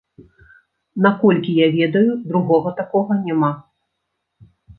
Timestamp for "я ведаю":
1.57-2.07